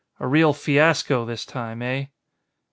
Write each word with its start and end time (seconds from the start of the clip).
"A 0.19 0.25
real 0.27 0.51
fiasco 0.51 1.25
this 1.25 1.45
time, 1.45 1.83
eh?" 1.83 2.07